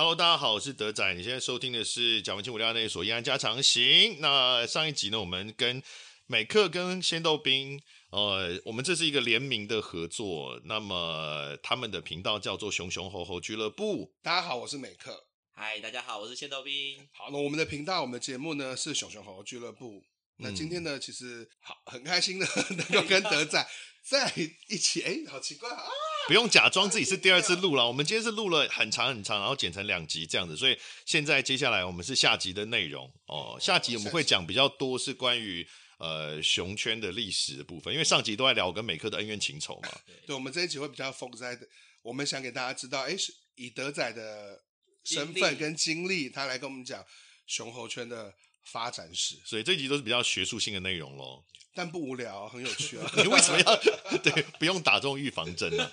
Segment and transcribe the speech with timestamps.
[0.00, 1.12] Hello，大家好，我是德仔。
[1.12, 4.16] 你现在收听的是讲文清五六八那一所一安家常行。
[4.18, 5.82] 那上一集呢，我们跟
[6.26, 7.78] 美克跟鲜豆冰，
[8.08, 10.58] 呃，我们这是一个联名的合作。
[10.64, 14.14] 那么他们的频道叫做熊熊猴猴俱乐部。
[14.22, 15.26] 大家好，我是美克。
[15.52, 17.06] 嗨，大家好，我是鲜豆冰。
[17.12, 20.02] 好，那我们的频道，我们的节目呢是熊熊猴猴俱乐部。
[20.38, 23.68] 那今天呢，其实好很开心的 能够跟德仔
[24.08, 24.32] 在
[24.68, 25.02] 一起。
[25.02, 25.84] 哎，好奇怪啊！
[26.30, 33.58] 不用假装自己是第二次录了，我们今天是录了很长很长，然后剪成两集这样子，所以现在接下来我们是下集的内容哦。
[33.60, 35.66] 下集我们会讲比较多是关于
[35.98, 39.88] 呃熊圈的历史的部分，因为上集都在聊我跟美克的恩怨情仇嘛。
[40.24, 41.58] 对，我们这一集会比较 focus 在，
[42.02, 43.16] 我们想给大家知道，哎，
[43.56, 44.62] 以德仔的
[45.02, 47.04] 身份跟经历，他来跟我们讲
[47.48, 48.32] 熊猴圈的
[48.66, 51.42] 发展史，所以这一集都是比较学术性的内容喽。
[51.72, 53.10] 但不无聊，很有趣啊！
[53.16, 53.76] 你为什么要
[54.22, 55.88] 对不用打这种预防针呢？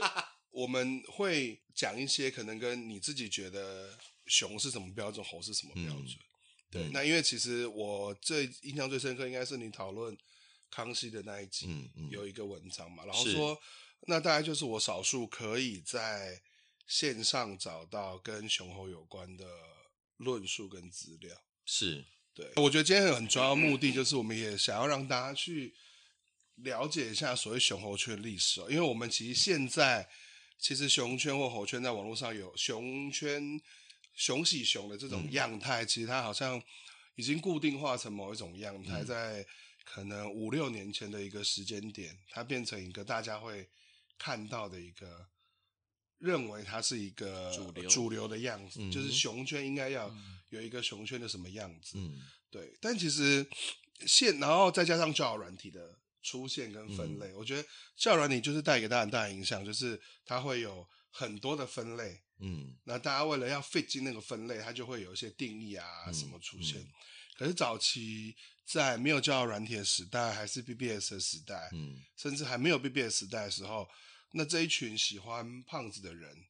[0.52, 6.06] 我们会讲一些可能跟你自己觉得熊是什么标准，猴是什么标准。
[6.06, 10.16] 嗯、对，嗯、那因为其实我最印象最深刻，应该是你讨论
[10.70, 13.58] 康熙的那一集，嗯嗯、有一个文章嘛，然后说
[14.02, 16.42] 那大概就是我少数可以在
[16.86, 19.46] 线上找到跟熊猴有关的
[20.18, 21.34] 论述跟资料。
[21.64, 22.04] 是。
[22.34, 25.74] 对，我觉得今天有很重要的目的，就是我们也想要让大家去
[26.56, 28.68] 了解一下所谓熊猴圈历史哦。
[28.70, 30.08] 因为我们其实现在，
[30.58, 33.60] 其实熊圈或猴圈在网络上有熊圈、
[34.14, 36.62] 熊喜熊的这种样态，其实它好像
[37.16, 39.46] 已经固定化成某一种样态，在
[39.84, 43.68] 可能五六年前的一个时间点，它变成一个大家会
[44.18, 45.28] 看到的一个。
[46.22, 50.08] 认为它是一个主流主流的样子，嗯、就是熊圈应该要
[50.50, 52.16] 有一个熊圈的什么样子，嗯、
[52.48, 52.78] 对。
[52.80, 53.44] 但其实
[54.06, 62.76] 现然后再加上交友软体的出现跟分类，嗯、我觉得交友软体就是带给大家很大的影响，就是它会有很多的分类，嗯。
[62.84, 66.86] 那大家为了要 fit 进那个分类，它就会有一些定义啊什么出现。
[67.36, 73.88] 可是早期在没有交友软体的时代，还是 BBS 的时代，嗯，甚至还没有 BBS 时代的时候。
[74.32, 76.46] 那这一群喜欢胖子的人，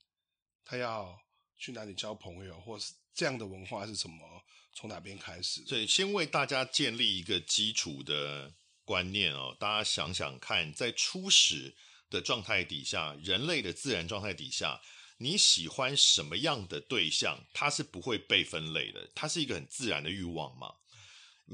[0.65, 1.21] 他要
[1.57, 4.43] 去哪里交朋友，或是这样的文化是什么？
[4.75, 5.63] 从哪边开始？
[5.67, 8.55] 所以先为大家建立一个基础的
[8.85, 9.55] 观念哦。
[9.61, 11.77] 大家想想看，在初始
[12.09, 14.81] 的状态底下，人类的自然状态底下，
[15.19, 20.77] 你喜欢什么样的对象，它是不会被分类的，它是一个很自然的欲望嘛。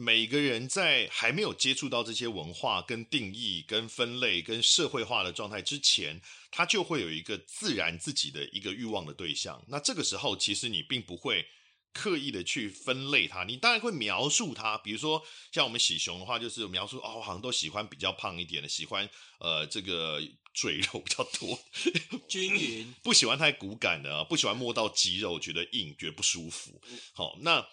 [0.00, 6.22] 每个人在还没有接触到这些文化、跟定义、跟分类、跟社会化的状态之前，
[6.52, 9.60] 他就会有一个自然自己的一个欲望的对象。
[9.66, 11.44] 那这个时候，其实你并不会
[11.92, 14.78] 刻意的去分类它，你当然会描述它。
[14.78, 15.20] 比如说，
[15.50, 19.10] 像我们喜熊的话，就是描述哦，好像都喜欢比较胖一点的，喜欢
[19.40, 20.22] 呃这个
[20.54, 21.58] 赘肉比较多、
[22.30, 26.80] 均匀，不喜欢太骨感的，不喜欢摸到肌肉觉得硬、觉得不舒服。
[27.12, 27.66] 好，那。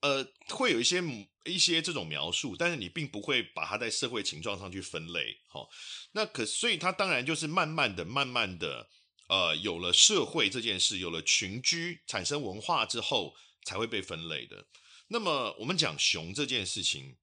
[0.00, 1.02] 呃，会有一些
[1.44, 5.68] 一些这种描述，但是你并不会把它在社会情状上去分类，好、哦，
[6.12, 8.88] 那可所以它当然就是慢慢的、慢慢的，
[9.28, 13.34] 呃，有了社会这件事，有了群居，产生文化之后，
[13.64, 14.66] 才会被分类的。
[15.08, 17.18] 那么我们讲熊这件事情，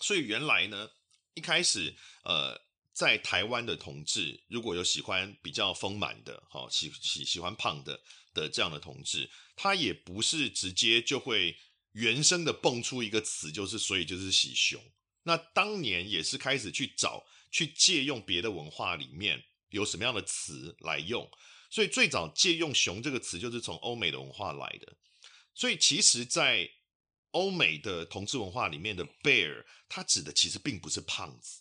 [0.00, 0.90] 所以原来呢，
[1.34, 1.94] 一开始，
[2.24, 2.60] 呃，
[2.92, 8.00] 在台湾的同志，如果有喜欢比较丰满的，好、哦，喜喜喜欢胖的
[8.34, 11.56] 的这样的同志，他也不是直接就会。
[11.92, 14.80] 原生的蹦出一个词，就是所以就是喜熊。
[15.24, 21.30] 那当年也是开始去找，去借用别的文化里面有什么样的词来用。
[21.68, 24.96] 所以最早借用“熊”这个词，就是从欧美的文化来的。
[25.54, 26.68] 所以其实，在
[27.30, 31.60] 欧美的同志文化里面的 “bear”，它指的其实并不是胖子，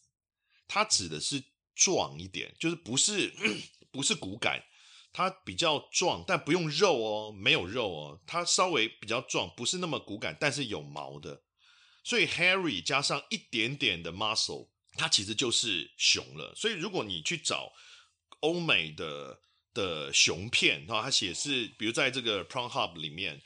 [0.68, 1.44] 它指的是
[1.76, 3.32] 壮一点，就是不是
[3.92, 4.64] 不是骨感。
[5.12, 11.42] 它比较壮，但不用肉哦，没有肉哦，它稍微比较壮，不是那么骨感，但是有毛的，
[12.04, 16.54] 所以 hairy 加上一点点的 muscle，它其实就是熊了。
[16.56, 17.72] 所以如果你去找
[18.42, 19.42] 欧美的
[19.74, 23.42] 的熊片，然后它写是，比如在这个 Pornhub 里面，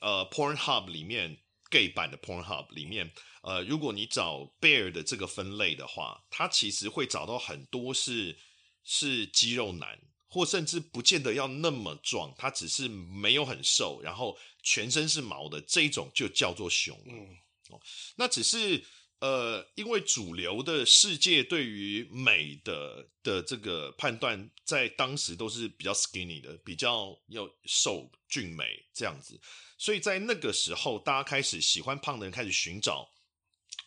[0.00, 1.38] 呃，Pornhub 里面
[1.70, 3.10] gay 版的 Pornhub 里面，
[3.42, 8.38] 呃，如果你找 bear 的这个分类的话，它其实会找到很多是
[8.84, 9.98] 是肌肉男。
[10.28, 17.00] 或甚至不见得要那么壮，它只是没有很瘦，然后全身是毛的这一种就叫做熊。
[17.06, 17.36] 嗯，
[17.70, 17.80] 哦，
[18.16, 18.84] 那只是
[19.20, 29.40] 呃，因为主流的世界对于美的的这个判断，在当时都是比较 skinny 的，比较要瘦俊美这样子，
[29.78, 33.08] 所以在那个时候，大家开始喜欢胖的人开始寻找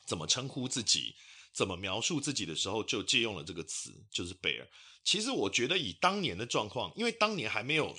[0.08, 1.16] 怎么称呼自己，
[1.54, 4.68] 怎么描述自己的时候，就借用了这个词，就是 bear。
[5.04, 7.96] 其实我觉得以当年的状况，因为当年还没有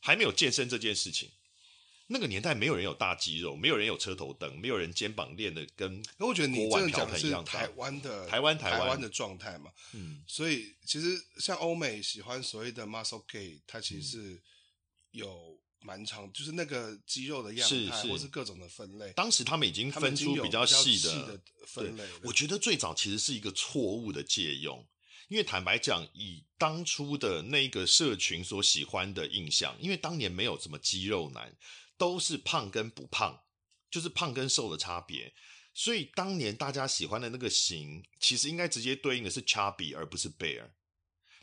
[0.00, 1.30] 还没有健身这件事情。
[2.06, 9.72] 那个年代没有人有大肌肉，没有人有车头灯，没有人肩膀练的跟我觉得你这样讲的是台湾的台湾台湾的状态嘛。
[9.94, 14.42] 嗯，所以其实像欧美喜欢所谓的 muscle gay，它其实是
[15.12, 19.10] 有蛮长，就是那个肌肉的样态，是或是各种的分类。
[19.16, 22.04] 当时他们已经分出比较细的，的分类。
[22.22, 24.86] 我觉得最早其实是一个错误的借用。
[25.28, 31.56] 因为坦白讲，以当初的那个社群所喜欢的印象，因为当年没有什么肌肉男，
[31.96, 33.42] 都是胖跟不胖，
[33.90, 35.32] 就是胖跟瘦的差别。
[35.72, 40.70] 所以当年大家喜欢的那个型，其实应该直接对应的是 chubby 而不是 bear。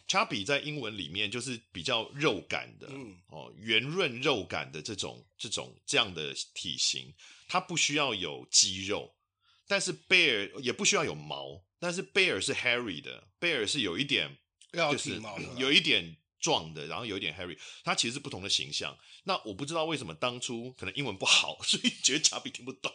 [0.08, 7.14] chubby 在英文里面就是比较肉感的，嗯、哦，圆润肉感的这种这种这样的体型，
[7.48, 9.14] 它不需要有肌肉，
[9.68, 11.64] 但是 bear 也不需要有毛。
[11.82, 14.38] 但是 bear 是 Harry 的，bear 是有一点，
[14.72, 15.20] 就是
[15.58, 18.96] 有一点壮的，然后有一点 Harry，他其实是不同的形象。
[19.24, 22.94] 那我不知道为什么当初可能英文不好，所以觉得 chubby 听不懂，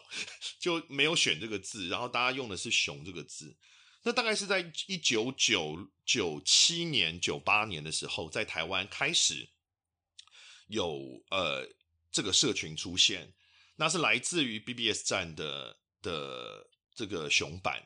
[0.57, 3.57] 就没有选这个字，然后大家用的是熊这个字。
[4.03, 9.49] 那大概是在一九九九七年、九八年的时候，在台湾开始
[10.67, 11.67] 有呃
[12.09, 13.33] 这个社群出现，
[13.75, 17.85] 那是来自于 BBS 站的的这个熊版。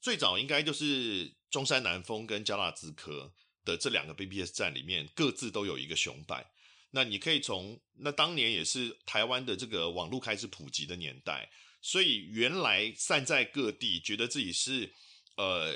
[0.00, 3.32] 最早应该就是中山南丰跟加纳兹科
[3.64, 6.46] 的这两个 BBS 站里面，各自都有一个熊版。
[6.92, 11.50] 那你可以从那当年也是台湾的这个网络开始普及的年代，
[11.82, 14.94] 所以原来散在各地，觉得自己是
[15.36, 15.74] 呃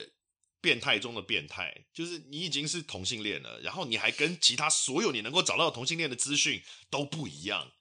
[0.61, 7.73] 变态中的变态，就是你已经是同性恋了，然后你还跟其他所有你能够找到同性恋的资讯都不一样。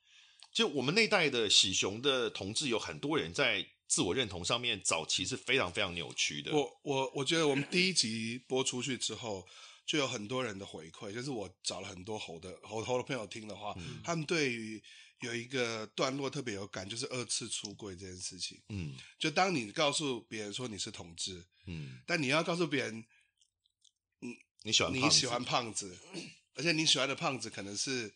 [0.52, 3.68] 就我们那代的喜熊的同志，有很多人在。
[3.92, 6.50] 自我认同上面早期是非常非常扭曲的。
[6.50, 9.46] 我我我觉得我们第一集播出去之后，
[9.84, 14.82] 就有很多人的回馈，就是我找了很多猴的猴猴的朋友听的话，嗯、他们对于
[15.20, 18.62] 有一个段落特别有感，就是二次出柜这件事情。
[18.70, 23.04] 嗯，就当你告诉别人说你是同志，嗯，但你要告诉别人，
[24.22, 25.98] 嗯，你喜欢你喜欢胖子，
[26.54, 28.14] 而且你喜欢的胖子可能是，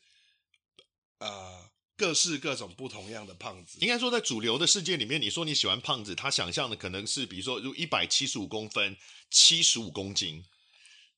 [1.18, 1.70] 呃。
[1.96, 8.96] 各式各种不同样的胖子，应该说在主流的世界里面，你说你喜欢胖子，他想象的可能是，比如说，如一百七十五公分，
[9.30, 10.44] 七十五公斤，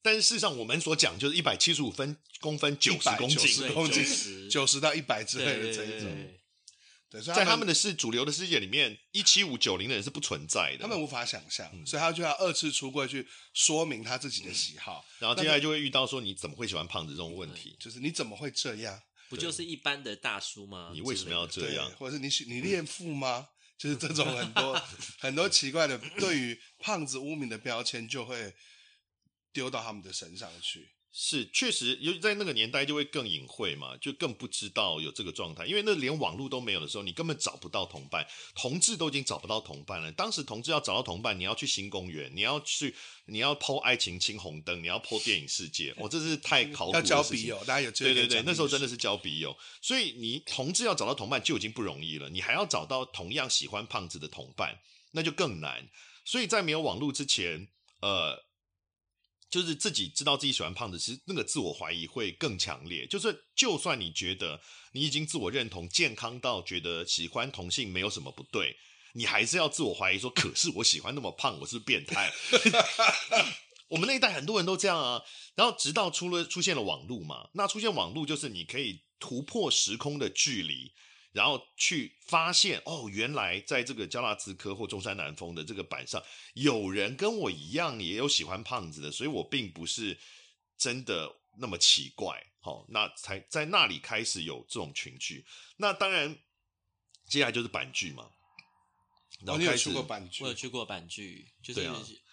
[0.00, 6.34] 但是事实上我们所讲就是一百七十五分公分，九十公斤，九十公斤，九十到一百之类的这一种。
[7.10, 19.00] 对，在他们的是主流的世界里面，一七五九零的人是不存在的，他们无法想象，嗯、所以他就要二次出柜去说明他自己的喜好，嗯、然后接下来就会遇到说你怎么会喜欢胖子这种问题，就是你怎么会这样？
[19.28, 20.90] 不就是一般的大叔吗？
[20.92, 21.90] 你为什么要这样？
[21.98, 23.48] 或者是你你恋父吗？
[23.50, 24.82] 嗯、 就是这种很多
[25.18, 28.54] 很多奇怪的对于胖子污名的标签，就会
[29.52, 30.90] 丢到他们的身上去。
[31.20, 38.24] 是，确实，尤其在那个年代就会更隐晦嘛，就更不知道有这个状态，因为那连网络都没有的时候，你根本找不到同伴，
[38.54, 40.12] 同志都已经找不到同伴了。
[40.12, 42.94] 当时同志要找到同伴，你要去新公园，你要去，
[43.26, 47.00] 你要 po 爱情青红灯，你要 po 电影世界，哦，这是太考古了。
[47.00, 54.78] 要交笔友，大家有对对对，那时候真的是交笔友，所以你同志要找到同伴就已经不容易了，你还要找到同样喜欢胖子的同伴，
[55.10, 55.88] 那就更难。
[56.24, 57.66] 所以在没有网络之前，
[58.02, 58.46] 呃。
[59.50, 63.06] 就是自己知道自己喜欢胖子，其实那个自我怀疑会更强烈。
[63.06, 64.60] 就是就算你觉得
[64.92, 68.76] 你已经自我认同健康到觉得喜欢同性没有什么不对，
[69.14, 72.30] 你还是要自我怀疑说：可是我喜欢那么胖，我是是变态？
[73.88, 75.22] 我们那一代很多人都这样啊。
[75.54, 80.92] 然后直到出了出现了网络嘛，那出现网络就是你可以突破时空的距离。
[81.32, 86.22] 然后去发现哦，原来在这个加纳兹科或中山南丰的这个板上，
[86.54, 90.18] 有人跟我一样也有喜欢胖子的，所以我并不是
[90.76, 92.44] 真的那么奇怪。
[92.60, 95.44] 好、哦，那才在那里开始有这种群聚。
[95.76, 96.36] 那当然，
[97.28, 98.30] 接下来就是板聚嘛。
[99.40, 100.42] 然后、哦、你有去过板聚？
[100.42, 101.80] 我有去过板聚，就是。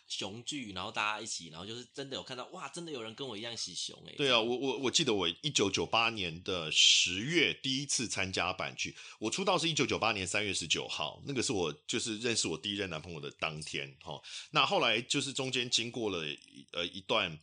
[0.07, 4.13] 熊剧，然后大家一起，然后就是真的有看到哇，真的有人跟我一样喜熊哎。
[4.15, 14.21] 对啊，我我我记得我一九九八年的十月第一次参加版剧，我出道是一九九八年三月十九号，那个是我就是认识我第一任男朋友的当天哈。
[14.51, 16.23] 那后来就是中间经过了
[16.71, 17.37] 呃一段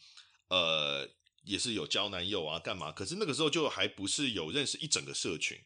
[0.48, 1.08] 呃
[1.44, 5.58] 也是有交男友啊干嘛，可是那个时候就还不是有认识一整个社群，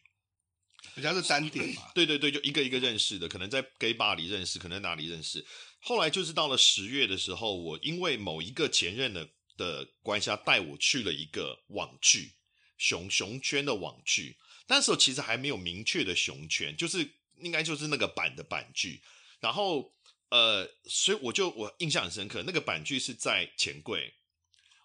[0.95, 1.83] 人家是单点嘛。
[1.93, 5.45] 对对对，就一个一个认识的，可能在 gay bar 里认识，可能在哪里认识。
[5.87, 12.33] 后来就是到了十月的时候，我因为某一个前任的的关系，他带我去了一个网剧
[12.77, 14.35] 熊熊圈的网剧，
[14.67, 19.01] 那时候其实还没有明确的熊圈，就是应该就是那个版的版剧。
[19.39, 19.95] 然后
[20.27, 24.13] 呃，所以我就我印象很深刻，那个版剧是在钱柜，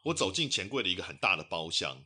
[0.05, 1.97] 我走进钱柜的一个很大的包厢，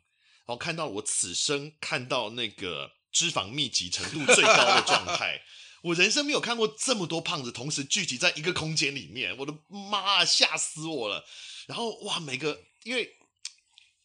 [0.47, 5.43] 然后看到我此生看到那个脂肪密集程度最高的状态。
[5.87, 11.25] 我人生没有看过这么多胖子同时聚集在一个空间里面，我的妈，吓死我了！
[11.69, 13.17] 然后哇，每个因为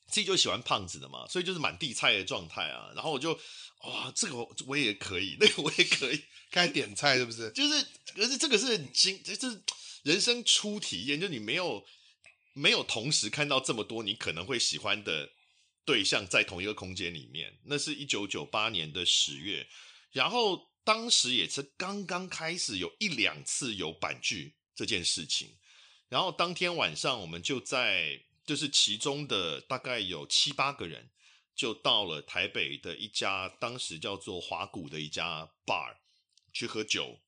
[0.07, 2.91] 自己就喜欢胖子的嘛，所以就是满地菜的状态啊。
[2.93, 3.33] 然后我就
[3.85, 4.35] 哇，这个
[4.67, 7.49] 我也可以， 那个我也可以，开始点菜是不是？
[7.49, 7.83] 就是，
[8.15, 9.63] 可是这个是很惊，就是
[10.03, 11.83] 人生初体验，就你没有
[12.53, 15.31] 没有同时看到这么多你可能会喜欢的
[15.83, 17.57] 对象在同一个空间里面。
[17.65, 19.65] 那是一九九八年的十月，
[20.11, 20.69] 然后。
[20.83, 25.57] 当时也是刚刚开始有一两次有板剧这件事情，
[26.09, 31.09] 然后当天晚上我们就在，就是其中的大概有七八个人，
[31.55, 35.97] 就到了台北的一家当时叫做华谷的一家 bar
[36.51, 37.19] 去喝酒、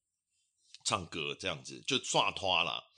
[0.83, 2.92] 唱歌这样子，就抓拖了。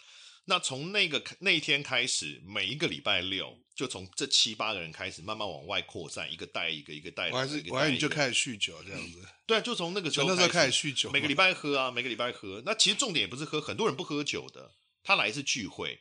[0.45, 7.35] 那从那个那一天开始，每一个礼拜六，就从这七八个人开始，慢慢往外扩散，一个带一个，一个带一个。
[7.35, 9.27] 我还是我还你就开始酗酒这样子。
[9.47, 12.61] 对啊，就从那个时候，那时候开始酗酒，每个礼拜喝啊，每个礼拜喝。
[12.65, 15.99] 那其实重点也不是喝，很多人不喝酒的，他来是聚会，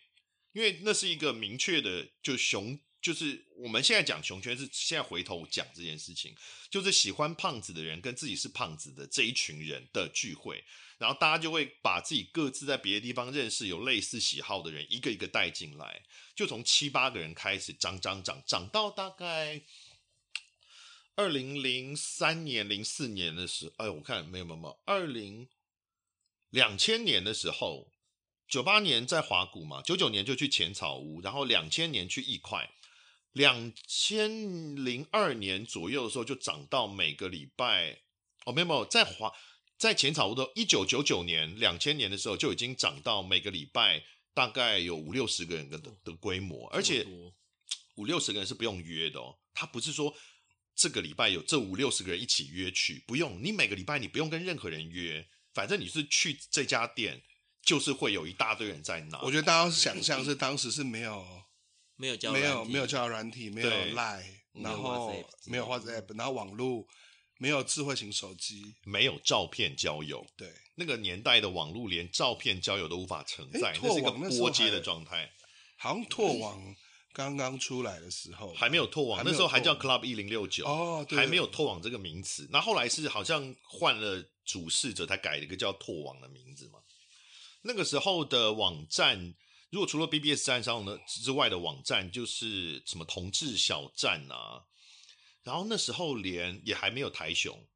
[0.53, 6.35] 因为那是一个明确的，就熊，就是我们现在讲熊圈是现在回头讲这件事情，
[6.71, 10.65] 就是喜欢胖子的人跟自己是胖子的这一群人的聚会。
[10.97, 16.03] 然后大家就会把自己各自在别的地方认识有类似喜好的人一个一个带进来，
[16.35, 19.61] 就从七八个人开始涨涨涨涨到大概
[21.15, 25.47] 二零零三年、零四年的时候，哎，我看没有没有没有，二零
[26.49, 27.93] 两千年的时候，
[28.49, 32.71] 九八年在华谷嘛，九九年就去浅草屋，然后两千年去一块，
[33.35, 34.31] 两千
[34.85, 38.01] 零二年左右的时候就涨到每个礼拜，
[38.47, 39.31] 哦没有没有在华。
[39.77, 47.05] 在浅草屋的一九九九年、两千年的时候，就已经涨到每个礼拜大概有五六十个人的的规模，而且
[47.97, 49.37] 五六十个人是不用约的哦。
[49.53, 50.15] 他不是说
[50.77, 53.43] 这个礼拜有这五六十个人一起约去，不用。
[53.43, 57.21] 你每个礼拜你不用跟任何人约，反正你是去这家店，
[57.61, 59.21] 就是会有一大堆人在那。
[59.23, 61.44] 我觉得大家想象是当时是没有
[61.97, 65.15] 没有交没有没有交友软体，没有 Line，然后
[65.47, 66.87] 没有 WhatsApp，然后网络。
[67.37, 75.29] 没有智慧型手机，没有照片交友，对那个年代的网络，连照片交友都无法承载，那是一个波接的状态。
[75.77, 76.75] 好像拓网
[77.13, 82.49] 刚刚出来的时候，还没有拓网，那时候还叫 Club 一零六九哦，还没有拓网这个名词。
[82.53, 86.79] 那后来是好像换了主事者，他改了一个叫拓网的名字嘛。
[87.63, 89.35] 那个时候的网站，
[89.75, 94.63] 如果除了 BBS 站上呢之外的网站，就是什么同志小站啊。
[95.43, 97.67] 然后那时候连也还没有台熊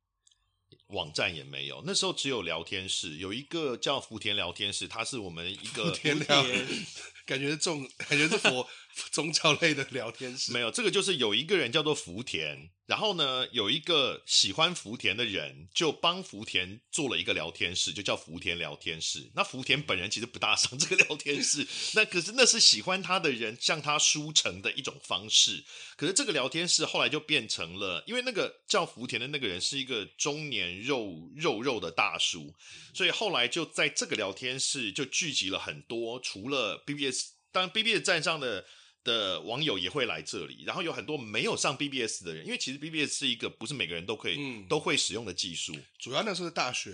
[0.87, 6.47] 网站也没有，那时候只有聊天室，有一个叫福田聊天室，它是我们一个福田聊，
[7.27, 8.69] 感觉是宗，感觉是佛
[9.11, 10.53] 宗教类的聊天室。
[10.53, 12.71] 没有，这个就是有一个人叫做福田。
[12.87, 19.31] 然后呢，有一个喜欢福田的人，就帮福田做了一个聊天室，就叫福田聊天室。
[19.35, 25.63] 那福田本人其实不大上这个聊天室， 那可是那是喜欢他的人向他输诚的一种方式。
[25.99, 32.55] 可是这个聊天室后来就变成了，因为那个叫福田的那个人是一个中年肉肉肉的大叔，
[32.95, 38.65] 所以后来就在这个聊天室就聚集了很多，除了 BBS，当然 BBS 站上的。
[39.09, 46.93] 的网友也会来这里，然后有很多没有上 BBS 的人，因为其实 BBS 是一个不是每个人都可以、嗯、都会使用的技术，主要那时候是大学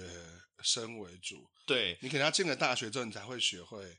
[0.62, 1.44] 生为主。
[1.66, 3.96] 对，你可能要进了大学之后，你才会学会。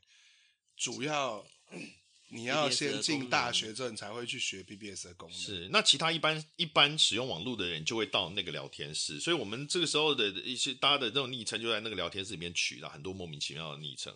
[0.76, 1.46] 主要
[2.30, 5.38] 你要先进大学之后，你才会去学 BBS 的功能。
[5.38, 14.12] 是，那其他一般一般使用网络的人就会到那个聊天室，所以我们这个时候的一些大家的这种昵称就在那个聊天室里面取了很多莫名其妙的昵称。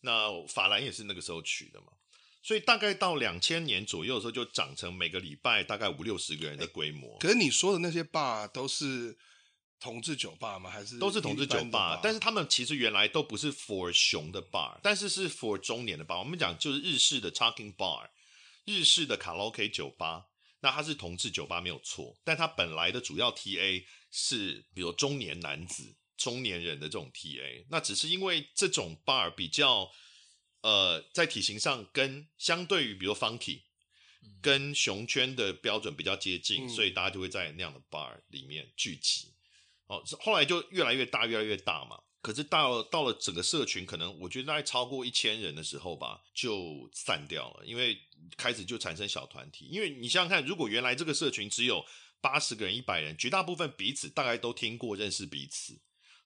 [0.00, 1.86] 那法兰也是那个时候取的嘛。
[2.44, 7.18] 所以大概到两千年左右的时候，就长成每个礼拜大概五六十个人的规模。
[7.18, 9.16] 可是你说的那些 bar 都是
[9.80, 10.68] 同志酒吧吗？
[10.68, 11.98] 还是都是同志酒吧？
[12.02, 16.18] 但是他们其实原来都不是 for 熊的 bar，但是是 for 中年的 bar。
[16.18, 18.10] 我们讲就是日式的 talking bar，
[18.66, 20.26] 日式的卡拉 OK 酒吧。
[20.60, 27.64] 那它是同志酒吧没有错，但它本来的主要 TA 是比如中年男子、中年人的这种 TA。
[27.70, 29.90] 那只是因为这种 bar 比较。
[30.64, 33.64] 呃，在体型上跟相对于比如 Funky，
[34.40, 39.34] 跟熊圈的标准比较接近，嗯，所以大家就会在那样的 bar 里面聚集。
[39.88, 42.00] 哦，后来就越来越大，越来越大嘛。
[42.22, 48.00] 可是到了到了整个社群，可能我觉得大概超过一千人的时候吧，就散掉了，因为
[48.38, 49.66] 开始就产生小团体。
[49.66, 51.84] 因为你想想看，如果原来这个社群只有
[52.22, 55.78] 八十个人、一百人，绝大部分彼此大概都听过、认识彼此。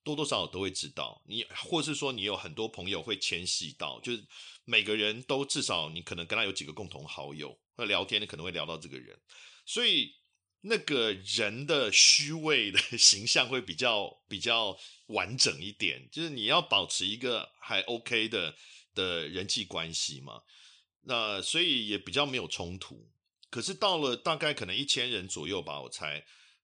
[0.08, 1.22] 多多少少都会知道。
[1.26, 4.24] 你，或是说你有很多朋友会迁徙到，就是
[4.64, 9.18] 每个人都至少你可能跟他有几个共同好友，那聊天你可能会聊到这个人，
[9.64, 10.14] 所以
[10.62, 18.56] 那个人的虚伪的 形象会比较比较完整一点，就是你要保持一个还 OK 的
[18.94, 20.42] 的人际关系嘛，
[21.02, 23.08] 那所以也比较没有冲突。
[23.50, 26.22] 可是到了大概可能一千人左右吧，我猜，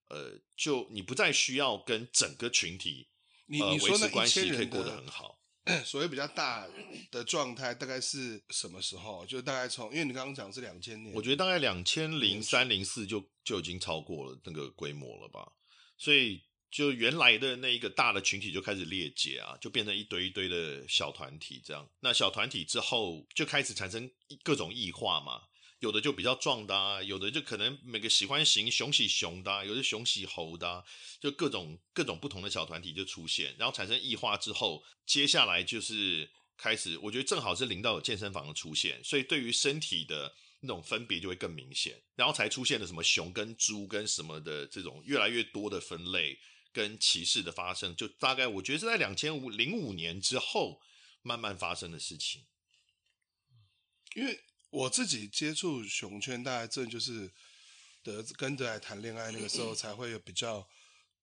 [0.09, 3.07] 呃，就你不再需要跟整个群体，
[3.45, 5.39] 你你说那关系可以过得很好。
[5.83, 6.67] 所谓比较大
[7.09, 9.25] 的状态，大概是什么时候？
[9.25, 15.53] 就大概从，因为你刚刚讲是两千年，我觉得大概两千零三零四就就已经超过了那个规模了吧。
[15.97, 21.89] 所以就原来的那一个大的群体就开始裂解啊，就变成一堆一堆的小团体这样。
[21.99, 24.07] 那小团体之后就开始产生
[24.43, 25.41] 各种异化嘛。
[25.79, 30.83] 有的就比较壮的啊，有的就可能每个喜欢型熊喜熊的啊，有的熊喜猴的啊，
[31.19, 46.39] 就各种各种不同的小团体就出现，然后产生异化之后，接下来就是开始，我觉得正好是临到有健身房的出现，所以对于身体的那种分别就会更明显，然后才出现了什么熊跟猪跟什么的这种越来越多的分类
[46.71, 50.81] 跟歧视的发生，就大概我觉得是在两千五零五年之后
[51.21, 52.45] 慢慢发生的事情，
[54.15, 54.41] 因为。
[54.75, 57.31] 我自己接触熊圈，大概这就是
[58.03, 60.67] 德跟德来谈恋爱那个时候，才会有比较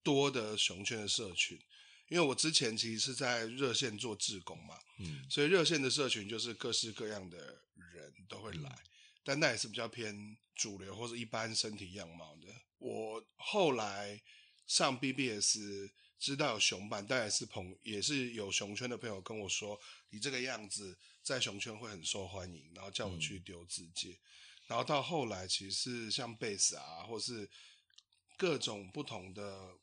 [0.03, 1.61] 多的熊圈的社群。
[2.09, 7.39] 因为我之前其实是在热线做志工嘛，嗯，所以热线的社群就是各式各样的
[7.95, 8.83] 人都会来，
[9.23, 12.49] 但那也是比较偏主流或者一般身体样貌的。
[12.79, 14.21] 我后来
[14.67, 15.59] 上 BBS
[16.23, 19.79] 知道有熊版，当然是朋也是有熊圈的朋友跟我说，
[20.11, 20.97] 你这个样子。
[21.25, 24.19] 在熊圈会很受欢迎，然后叫我去丢字介，嗯、
[24.67, 27.49] 然后到后来其实是像贝斯啊，或是
[28.37, 29.79] 各种不同的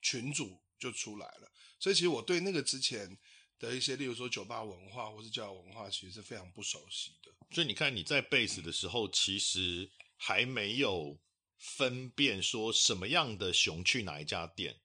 [0.00, 1.50] 群组就出来了。
[1.80, 3.18] 所以其实我对那个之前
[3.58, 7.32] 的一些，例如说酒吧文化或是交友文化，其实是非常不熟悉的。
[7.50, 11.18] 所以你看你在贝斯的时候，其实还没有
[11.58, 14.80] 分辨说什么样的熊去哪一家店。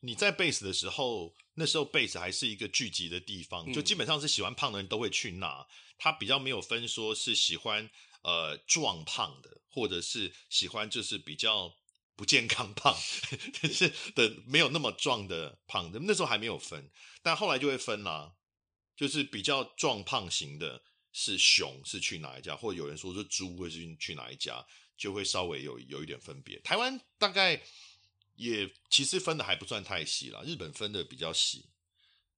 [0.00, 5.66] 你在贝斯的时候，那时候贝斯还是一个聚集的地方，就基本上是喜欢胖的人都会去那。
[5.98, 7.90] 他比较没有分说是喜欢
[8.22, 11.74] 呃壮胖的，或者是喜欢就是比较
[12.14, 12.94] 不健康胖，
[13.60, 15.98] 但 是的没有那么壮的胖的。
[16.02, 16.90] 那时候还没有分，
[17.22, 18.34] 但后来就会分啦。
[18.94, 26.58] 就是比较壮胖型的是熊是去哪一家，或者有人说是猪会是去哪一家，就会稍微有有一点分别。
[26.60, 27.62] 台湾大概。
[28.38, 31.70] 也其实分的还不算太细啦，日本分的比较细。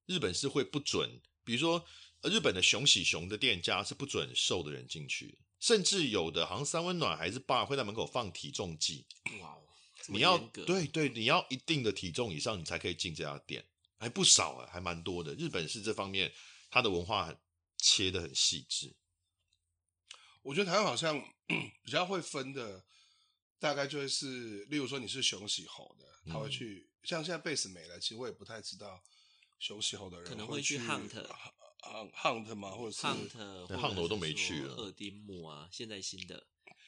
[0.06, 1.84] 日本是会不准，比如说
[2.22, 9.06] 日本的熊喜熊的店家是不准瘦的人进去，甚至有的好像三温暖还是 bar 会在门口放体重计。
[9.40, 9.58] 哇，
[10.06, 13.66] 你要对对，你要一定的体重以上，你才可以进这家店，
[13.98, 15.34] 还不少啊，还蛮多的。
[15.34, 16.32] 日本是这方面，
[16.70, 17.36] 它的文化很
[17.76, 18.94] 切的很细致。
[20.48, 21.22] 我觉得台湾好像
[21.84, 22.84] 比较会分的。
[23.60, 26.88] 大概就会是，例如说你是熊喜猴的，他会去。
[26.88, 29.02] 嗯、像现在贝斯没了，其实我也不太知道
[29.58, 31.10] 熊喜猴的人可能会去 hunt
[31.80, 33.28] hunt hunt 嘛，或者是 hunt
[33.66, 34.74] hunt 我都没去了。
[34.76, 36.46] 二丁目啊，现在新的，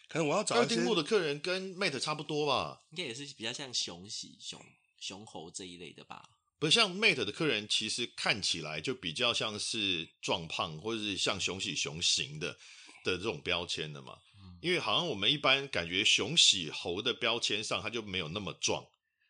[0.08, 4.64] 可能我要找二丁目的客人跟 Mate 差不多吧，应该也是比较像熊喜熊
[5.00, 6.30] 熊猴这一类的吧。
[6.60, 12.56] 不是像 Mate 的客人，其实看起来就比较像是壮胖，或者是像熊喜熊型的
[13.04, 14.18] 的这种标签的嘛。
[14.60, 18.84] 因为好像我们一般感觉熊喜猴的标签上，他就没有那么壮，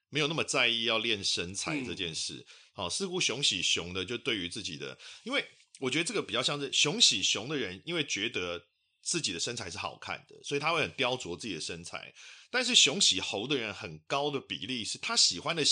[0.09, 2.45] 没有那么在意要练身材这件事。
[2.73, 5.47] 好、嗯，似乎熊喜熊的就对于自己的，因为
[5.79, 8.67] 我觉得这个比较像是熊喜熊的人，因为觉得
[9.03, 12.13] 自己的身材是好看的，所以他会很雕琢自己的身材。
[12.51, 15.65] 但是熊喜猴的人很高的比例是他喜欢的，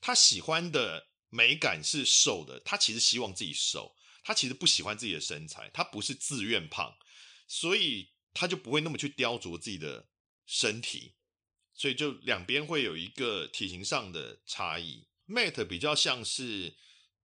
[0.00, 3.92] 他喜欢的美感是瘦的，他其实希望自己瘦，
[4.22, 6.94] 他其实不喜欢自己的身材，他不是自愿胖，
[7.46, 8.10] 所以。
[8.36, 10.08] 他就不会那么去雕琢自己的
[10.44, 11.12] 身体，
[11.72, 15.06] 所以就两边会有一个体型上的差异。
[15.28, 16.74] Mate 比较像是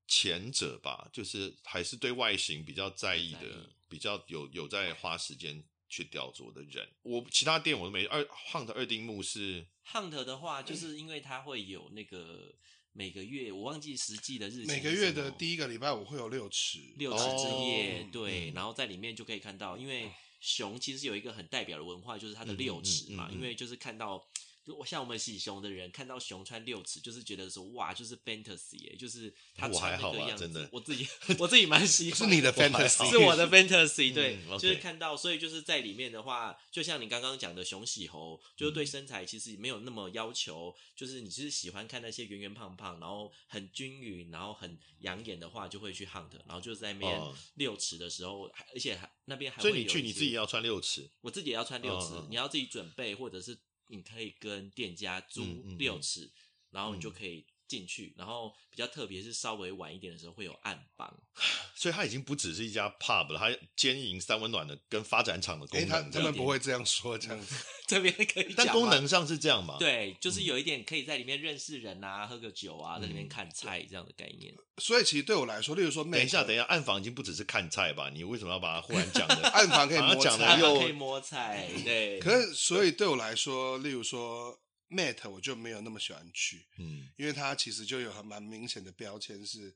[0.07, 6.89] 前者吧，就是还是对外形比较在意的，比较有有在花时间去雕琢的人。
[7.03, 12.55] 我其他店我都没二 Hunt 二丁目是 Hunt 的话，就是因为它会有那个
[12.93, 20.11] 每个月我忘记实际的日期，每个月的第一个礼拜五会有六尺六尺之夜，哦、对，然后在里面就可以看到，因为。
[20.43, 24.27] 熊其实有一个很代表的文化，就是它的六尺嘛，嗯嗯嗯嗯、因为就是看到
[24.65, 30.45] 就我像我们喜熊的人看到熊穿六尺，就是觉得说哇，就是 fantasy，就是他穿那个样子。
[30.45, 47.21] 真的，我自己我自己蛮喜欢，是你的 fantasy，是我的 fantasy， 对，嗯 okay、就是看到，所以就是在里面的话，就像你刚刚讲的熊喜猴，就是对身材其实没有那么要求，就是你其实喜欢看那些圆圆胖胖，然后很均匀，然后很养眼的话，就会去 hunt，然后就是在那边
[47.55, 48.43] 六尺的时候，
[48.75, 53.59] 而且还那边还所以你去你自己要穿六尺，我自己也要穿六尺，你要自己准备，或者是。
[53.91, 55.43] 你可以跟店家租
[55.77, 56.31] 六尺，
[56.71, 58.07] 然后你就可以进去。
[58.09, 61.23] 嗯、然后比较特别是稍微晚一点的时候会有暗房，
[61.77, 65.89] 所以它已经不只是一家 pub 了，它兼营三温暖的跟发展厂的功能。
[65.89, 67.55] 他他们不会这样说这样子，
[67.87, 69.77] 这边可以讲，但功能上是这样嘛？
[69.79, 74.53] 对，就是有一点可以在里面认识人啊，喝个酒啊，在里面看菜这样的概念。
[74.79, 78.11] 所以其实对我来说，例如说，等一下，等一下，暗房已经不只是看菜吧？
[78.11, 79.49] 你为什么要把它忽然讲的？
[79.51, 82.19] 暗房可以摸菜，暗房可以摸菜，对。
[82.19, 84.59] 可是，所以对我来说，例如说。
[84.91, 89.75] Mat 我就没有那么喜欢去，嗯，因为它其实就有很蛮明显的标签是，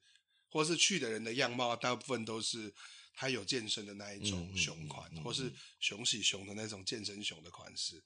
[0.49, 2.75] 或是去的人的样貌，大部分都是
[3.15, 8.03] 他有健身的那一种熊款，嗯嗯嗯嗯、或是熊喜熊的那种健身熊的款式。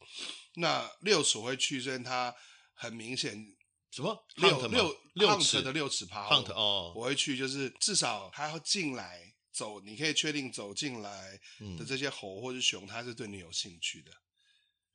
[0.54, 2.34] 那六尺会去，虽然它
[2.74, 3.56] 很明显
[3.90, 11.40] 什么六六六尺的六尺趴哦，我会去，就是至少他要进来走，你可以确定走进来
[11.78, 14.12] 的这些猴或是熊，它是对你有兴趣的。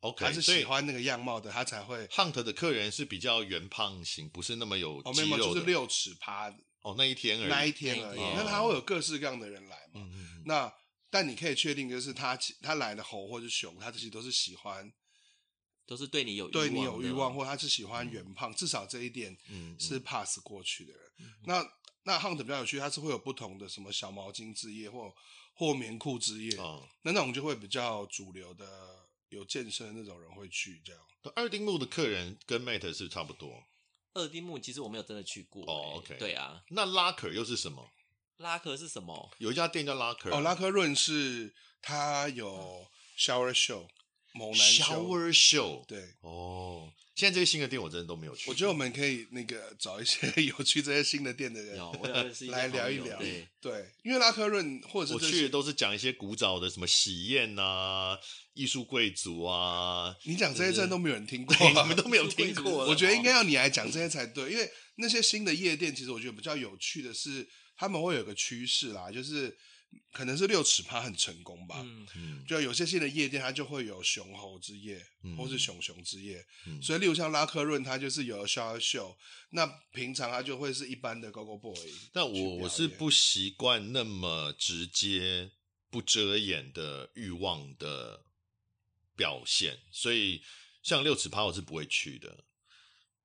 [0.04, 2.06] OK，他是喜欢那个样貌的，他才会。
[2.08, 6.58] Hunt 的客人是比较圆胖型，不是那么有肌肉的，就是六尺趴的。
[6.82, 8.20] 哦，那一天而已，那一天而已。
[8.36, 10.06] 那他会有各式各样的人来嘛？
[10.46, 10.74] 那
[11.10, 14.92] 但你可以确定，就是他他来的猴或者熊，他其实都是喜欢，
[15.86, 19.38] 都是对你有对你有欲望，或他是喜欢圆胖，至少这一点
[19.80, 21.02] 是 pass 过去的人。
[21.46, 21.66] 那
[22.04, 25.14] 那 Hunt 比较有趣，他是会有不同的什么小毛巾之夜，或
[25.54, 26.58] 或棉裤之夜，
[27.04, 28.66] 那那种就会比较主流的。
[29.34, 31.02] 有健身的那种人会去这样。
[31.36, 33.64] 二丁目的客人跟 Mate 是差不多。
[34.14, 35.64] 二丁目其实我没有真的去过。
[35.64, 36.18] 哦，OK。
[36.18, 36.64] 对啊。
[36.70, 37.90] 那拉克又是什么？
[38.38, 39.32] 拉克是什么？
[39.40, 40.30] 有一家店叫拉克。
[40.32, 43.88] 哦，拉克润是它有 shower show，
[44.34, 45.86] 猛男 shower show。
[45.88, 46.14] 对。
[46.22, 46.92] 哦。
[47.16, 48.50] 现在这些新的店我真的都没有去。
[48.50, 51.78] 我觉得我们可以那个找一些 有去这些新的店的人，
[52.50, 53.20] 来聊一聊。
[53.62, 58.18] 对，因为拉克润或者是我去的都是讲一些古早的什么喜宴啊、
[58.54, 60.16] 艺术贵族啊。
[60.24, 62.86] 你讲这些真的都没有人听过，你们都没有听过。
[62.88, 67.48] 我觉得应该要你来讲这些才对，因为那些新的夜店，其实我觉得比较有趣的是，
[67.78, 69.56] 他们会有个趋势啦，就是。
[70.12, 71.84] 可能是六尺趴很成功吧，
[72.16, 79.16] 嗯，就有些新的夜店，它就会有熊猴之夜，嗯、或是熊熊之夜，嗯、所以例如像拉克润，它就是有 show，
[79.50, 81.76] 那平常它就会是一般的 Go Go Boy。
[82.12, 85.52] 但我我是不习惯那么直接、
[85.90, 88.24] 不遮掩的欲望的
[89.16, 90.44] 表现，所以
[90.84, 92.44] 像六尺趴我是不会去的。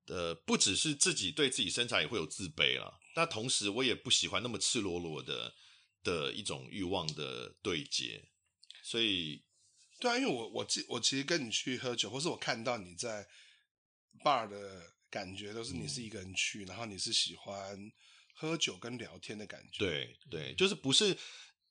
[0.07, 5.55] 呃，不只是自己对自己身材也会有自卑啦，那同时我也不喜欢那么赤裸裸的。
[6.09, 8.25] 的一种欲望的对接，
[8.83, 9.43] 所以
[10.01, 13.29] 对啊，因为我我记我其实跟你去喝酒，或是我看到你在
[14.25, 17.93] bar 的感觉，都是你是一个人去，嗯、然后你是喜欢
[18.33, 19.79] 喝酒跟聊天的感觉。
[19.79, 21.15] 对对，就是不是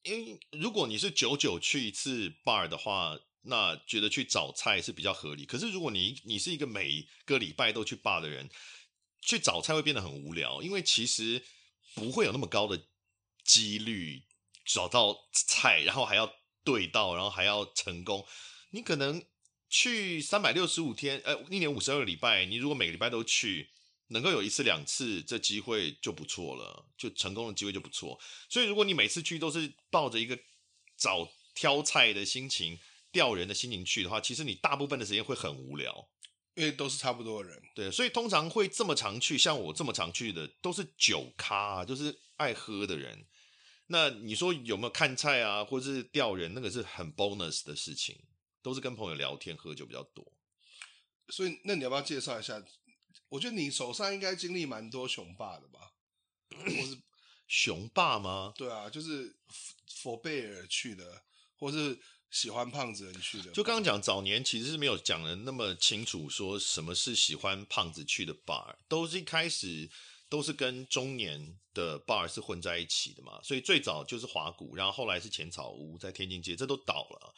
[0.04, 5.48] 因为如果你是久久去一次 bar 的话，那觉得去找菜是比较合理。
[5.48, 8.48] 可是如果你你是一个每个礼拜都去 bar 的人，
[9.22, 11.44] 去找菜会变得很无聊，因为其实
[11.96, 12.88] 不会有那么高的。
[13.48, 14.27] 几率
[14.68, 16.32] 找到菜，然后还要
[16.64, 18.24] 对到，然后还要成功。
[18.72, 19.24] 你可能
[19.70, 23.70] 去三百六十五天，呃，一年五十二个礼拜，你如果每个礼拜都去，
[24.10, 28.20] 能够有一次两次，这机会就不错了，就成功的机会就不错。
[28.50, 30.38] 所以，如果你每次去都是抱着一个
[30.98, 32.78] 找挑菜的心情、
[33.12, 36.10] 钓人的心情去的话，其实你大部分的时间会很无聊，
[36.56, 37.62] 因为都是差不多的人。
[37.74, 43.26] 对，所以通常会这么常去，像我这么常去的，都是酒咖，就是爱喝的人。
[43.90, 46.54] 那你说有没有看菜啊，或者是钓人？
[46.54, 48.20] 那个是很 bonus 的事情，
[48.62, 50.34] 都是跟朋友聊天喝酒比较多。
[51.30, 52.62] 所以，那你要不要介绍一下？
[53.30, 55.94] 我觉得你手上应该经历蛮多雄霸的吧？
[56.50, 57.02] 或是
[57.48, 58.54] 熊爸吗？
[58.58, 59.36] 对啊，就是
[59.90, 61.24] for bear 去的，
[61.56, 61.98] 或是
[62.30, 63.52] 喜欢胖子人去的。
[63.52, 69.90] 就刚刚讲早年其实是没有讲的那么清楚，说什么是喜欢胖子去的 bar，都是一开始。
[70.30, 77.34] 都是跟中年的 bar 是混在一起的嘛，所以最早就是华谷，然后后来是浅草屋在天津街，这都倒了，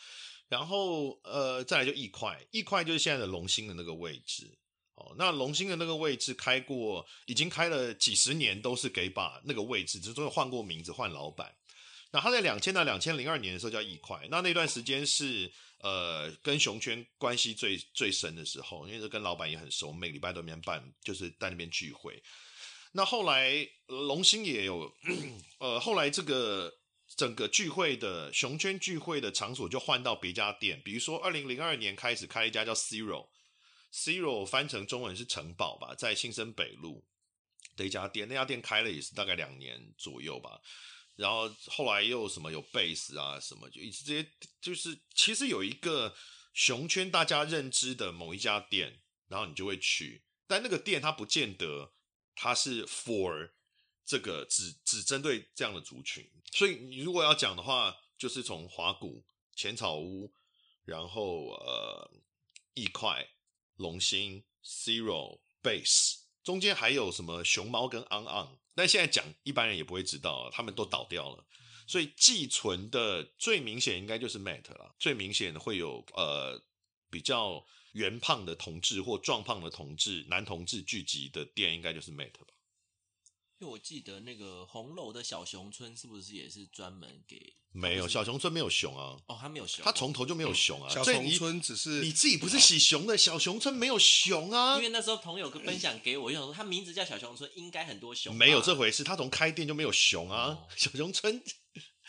[0.47, 4.58] 然后呃再来就一块，一块就是现在的龙兴的那个位置，
[4.95, 11.54] 哦，那龙兴的那个位置开过，已经开了几十年都是 gay bar 那个位置，只是换过名字换老板，
[12.12, 22.21] 那他在两千到两千零二年的时候叫一块，那那段时间是呃跟熊圈关系最最深的时候，因为是跟老板也很熟，每个礼拜都那边办，就是在那边聚会。
[22.91, 24.91] 那后来龙兴也有，
[25.60, 26.73] 呃，后来这个
[27.15, 37.06] 整个聚会的熊圈聚会的场所就换到别家店，比如说二零零二年开始开一家叫 Zero，Zero 翻成中文是城堡吧，在新生北路
[37.75, 40.60] 的一家店，那家店开了也是大概两年左右吧。
[41.15, 46.15] 然后后来又什么有贝斯啊什么，就一直这些就是其实有一个
[46.54, 51.93] 熊圈大家认知的某一家店，然后你就会去，但那个店它不见得
[52.41, 53.49] 它是 for
[54.06, 59.25] 这个只只针对这样的族群，所以你如果要讲的话，就是从华古、
[59.58, 60.32] 浅草屋，
[60.86, 62.10] 然后呃
[62.75, 63.28] 一块、
[63.75, 68.58] 龙兴、Zero、Base，中间还有什么熊猫跟 On On。
[68.73, 71.45] 但现在讲，一般人也不会知道，他们都倒掉了。
[71.86, 76.63] 所以寄存的最明显应该就是 Matt 了，最明显的会有呃
[77.10, 82.54] 比较圆胖的同志或壮胖的同志男同志聚集的店，应该就是 Mate 吧。
[83.60, 87.58] 因为我记得那个红楼的小熊村是不是也是专门给？
[87.71, 89.17] 没有，小熊村没有熊啊。
[89.28, 90.89] 哦，他没有熊，他从头就没有熊啊。
[90.89, 94.78] 小熊村只是你自己不是喜熊的，小熊村没有熊啊。
[94.78, 98.34] 因为那时候朋友分享给我，因为说他名字叫小熊村，应该很多熊。
[98.34, 100.47] 没有这回事，他从开店就没有熊啊。
[100.47, 101.43] 哦、小熊村，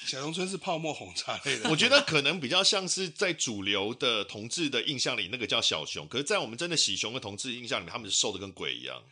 [0.06, 1.70] 小熊村是泡沫红茶类的。
[1.70, 6.06] 我觉得可能比较像是在主流的同志的印象里，那个叫小熊。
[6.08, 9.02] 可是，在我们真的喜熊的同志印象里面，他们是瘦的跟鬼一样。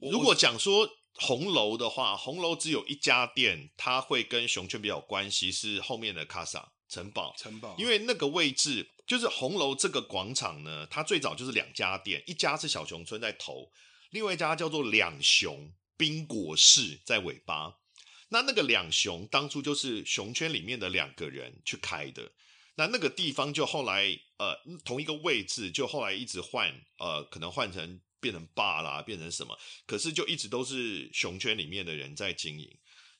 [0.00, 0.88] 如果讲说。
[1.16, 7.32] 红楼的话，红楼只有一家店，它会跟熊圈比较有关系，是后面的卡萨城堡。
[7.38, 13.70] 城堡，因为那个位置就是红楼这个广场呢，它最早就是两家店，一家是小熊村在头，
[14.10, 17.76] 另外一家叫做两熊冰果室在尾巴。
[18.34, 22.32] 那那个两熊当初就是熊圈里面的两个人去开的，
[22.74, 28.00] 那那个地方就后来呃同一个位置，就后来一直换呃，可能换成。
[28.24, 29.54] 变成霸啦，变成什么？
[29.84, 32.74] 可是就一直都是熊圈里面的人在经营。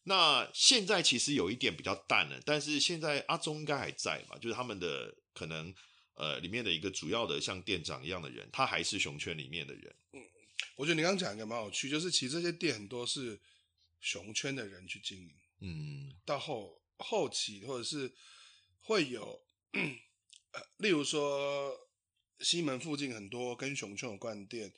[0.04, 4.38] 那现在其实有一点比较淡了，但是现在阿忠应该还在吧？
[4.40, 5.74] 就是他们的可能
[6.14, 9.94] 呃里面的一个主要的像店长一样的人，他还是熊圈里面的人。
[10.14, 10.22] 嗯，
[10.74, 13.38] 我觉得你刚刚讲一个蛮有趣，就是其实这些店很多是
[14.04, 15.34] 熊圈的人去经营。
[15.60, 18.14] 嗯，到后后期或者是
[18.82, 19.46] 会有，
[20.52, 21.88] 呃，例如说
[22.40, 24.72] 西门附近很多跟熊圈有关的店。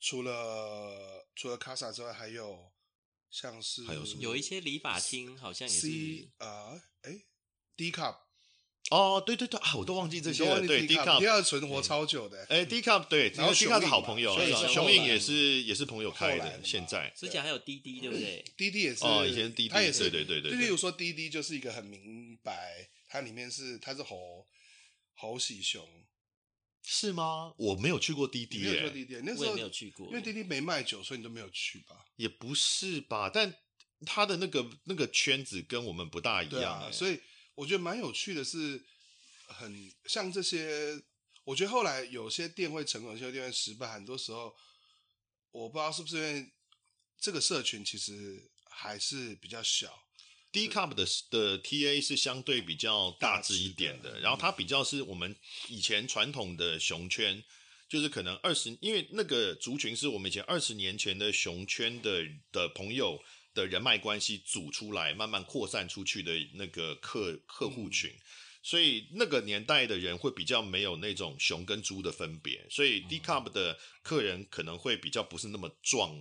[0.00, 2.72] 除了除了卡萨之外，还有
[3.30, 4.20] 像是还有什么？
[4.20, 7.24] 有一些理发厅，好像也是啊，哎
[7.74, 8.23] ，D cup，
[8.90, 10.60] 哦，对对对啊，我都忘记这些了。
[10.66, 12.46] 对，D cup，第二存活超久的。
[12.50, 14.36] 哎，D cup，对， 然后 D cup 是好朋友，
[14.68, 16.60] 熊影也是也是朋友开的。
[16.62, 18.44] 现在之前还有滴滴，对不对？
[18.56, 20.50] 滴滴也是哦，以前滴滴，他也是对对对对。
[20.52, 24.46] 就例如说滴滴就是一个很明白，它里面是它是猴
[25.14, 25.86] 猴喜熊。
[26.86, 27.54] 是吗？
[27.56, 31.96] 我没有去过滴滴，没有去过滴滴，那时候我也没有去过，因为滴滴没卖酒，所以你都没有去吧？
[32.16, 33.30] 也不是吧？
[33.32, 33.54] 但
[34.04, 37.18] 它的那个那个圈子跟我们不大一样，啊，所以
[37.54, 38.84] 我觉得蛮有趣的是，
[39.46, 41.02] 很像这些。
[41.44, 44.54] 我觉得后来有些店会成功，有些店会失败，很多时候
[45.50, 46.50] 我不知道是不是因为
[47.20, 50.06] 这个社群其实还是比较小。
[50.50, 55.36] D cup 的的 TA 是相对比较大致一点的，然后它比较是我们
[55.68, 57.44] 以前传统的熊圈，
[57.90, 63.22] 就是可能二十，因为那个族群是我们以前二十年前的熊圈的的朋友
[63.54, 68.12] 的人脉关系组出来，慢慢扩散出去的那个客客户群，
[68.62, 76.14] 所以那个年代的人会比较没有那种熊跟猪的分别，所以 D cup 的客人可能会比较不是那么壮，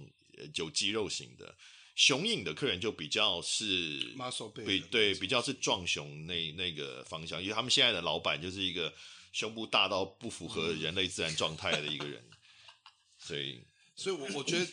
[0.56, 1.56] 有肌肉型的。
[1.96, 4.16] 熊影的客人就比较是
[4.66, 5.54] 比对比较是。
[5.54, 8.92] 壮熊那那个方向，因为他们现在的老板就是一个
[9.32, 12.24] 胸部大到不符合人类自然状态的一个人，
[13.20, 13.64] 所以
[13.96, 14.68] 所以，我我觉得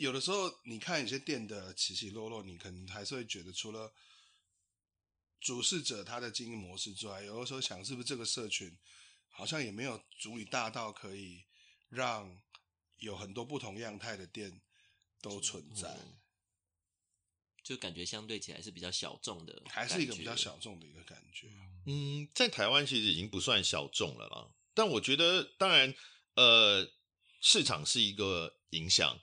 [0.00, 3.92] 有的时候你看有些店的起起落落，你可能还是会觉得，除了
[5.38, 8.78] 主事者他的经营模式之外，有的时候想是不是这个社群
[9.28, 11.44] 好像也没有足以大到可以
[11.90, 12.40] 让
[12.96, 14.62] 有很多不同样态的店
[15.20, 15.94] 都存在。
[17.62, 21.46] 就感觉相对起来是比较小众的，还是一个比较小众的一个感觉。
[21.84, 24.50] 嗯，在台湾其实已经不算小众了啦。
[24.72, 25.94] 但我觉得，当然，
[26.36, 26.90] 呃，
[27.42, 29.20] 市场是一个影响，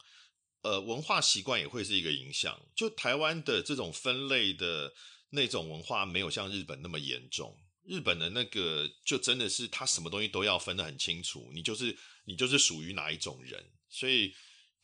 [0.67, 2.59] 呃，文化习惯也会是一个影响。
[2.75, 4.93] 就台湾的这种分类的
[5.29, 7.57] 那种文化，没有像日本那么严重。
[7.83, 14.33] 日本的那个就真的是他什么东西都要分得很清楚，你就是你就是属于哪一种人，所以。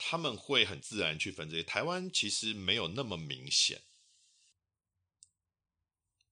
[0.05, 3.83] 他们会很自然去分这些，台湾其实没有那么明显。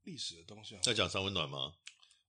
[0.01, 0.77] 历史的东西。
[0.81, 1.75] 在讲三温暖吗？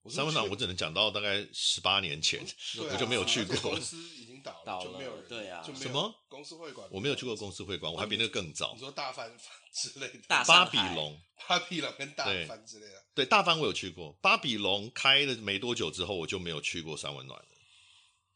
[0.02, 2.44] 我三温暖我只能讲到大概十八年前，
[2.78, 3.56] 我就没有去过。
[3.58, 5.28] 公司已经倒了，就没有人。
[5.28, 6.88] 对啊，就没有什么公司会馆？
[6.90, 8.72] 我没有去过公司会馆，我还比那个更早。
[8.74, 9.32] 你说大翻
[9.72, 13.04] 之类的，大巴比龙，巴比龙跟大翻之类的。
[13.14, 17.48] 对，大翻我有去过，巴比龙开了没多久之后，我就没有去过三温暖了。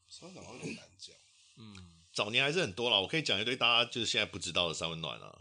[0.09, 1.16] 三温暖有点难讲，
[1.57, 1.74] 嗯，
[2.12, 5.40] 早年还是很多啦，我可以讲一堆大家就是现在不知道的三温暖啊。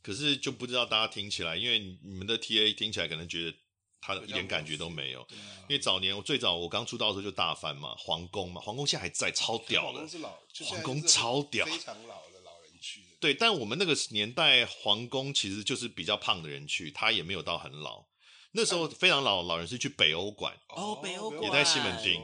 [0.00, 3.54] 可是就不知道大家听起来，因为你们的 TA 听起来可能觉得。
[4.00, 5.26] 他一点感觉都没有，
[5.68, 9.86] 因为早年我最早我刚出道的时候就大翻嘛，皇宫嘛，皇宫现在还在，超屌的。
[9.88, 13.08] 皇宫是老，皇宫超屌，非常老的老人去的。
[13.20, 18.06] 对，但我们那个年代皇宫其实就是比较胖的人去，他也没有到很老。
[18.52, 22.20] 那时候非常老的老人是去北欧馆，哦，北欧馆也在西门町。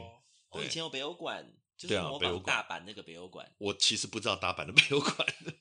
[0.49, 3.49] 我以前有北欧馆，就是模仿大阪那个北欧馆。
[3.59, 5.13] 我其实不知道大阪的北欧馆。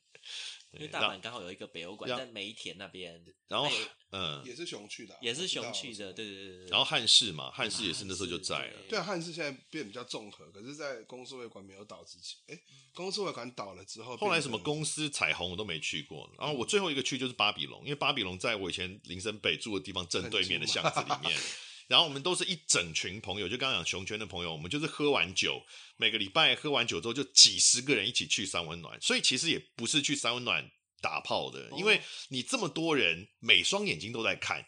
[0.76, 3.68] 因为大阪刚好有一个北欧馆在梅田那边，然后
[4.12, 6.66] 嗯，也是熊去的，也是熊去的，对对对对。
[6.68, 8.78] 然后汉室嘛，汉室也是那时候就在了。
[8.88, 12.60] 对啊，汉室现在变比较综合，可是，在公司会馆没有倒之前，哎，
[12.94, 16.30] 公司会馆倒了之后，后来什么公司彩虹我都没去过。
[16.38, 21.38] 然后我最后一个去就是巴比龙，因为巴比龙在我以前林森北住的地方正对面的巷子里面。
[21.88, 25.62] 然后我们都是一整群朋友，就刚刚讲熊圈的朋友，我们就是喝完酒，
[25.96, 30.70] 每个礼拜喝完酒之后就几十个人一起去三温暖，所以其实也不是去三温暖。
[31.02, 34.64] 打炮的，因为你这么多人，每双眼睛都在看，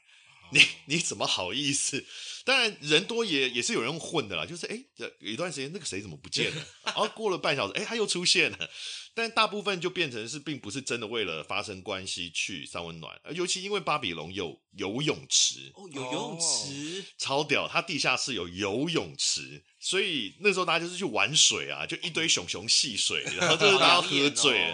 [0.53, 2.07] 你 你怎么好意思？
[2.45, 6.67] 当然人多也也是有人混的啦，就是哎，有一段时间那个谁怎么不见了？
[6.85, 8.71] 然后过了半小时，哎，他又出现了。
[9.19, 24.73] 但大部分就变成是，并不是真的为了发生关系去三温暖，尤其因为巴比龙有游泳池哦，有游泳池，超屌，它地下室有游泳池，所以那时候大家就是去玩水啊，就一堆熊熊戏水，然后就是大家喝醉。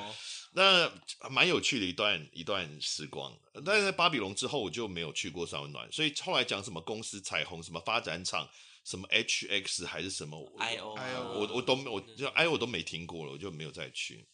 [0.57, 0.93] 那
[1.31, 8.47] 蛮有趣的一段一段时光，但是在巴比龙之后我就没有去过三温暖，所以后来讲什么公司彩虹、什么发展厂、
[8.85, 10.95] 什么 HX 还是什么 IO，
[11.41, 14.25] 我我都我就 IO 我都没听过了，我就没有再去。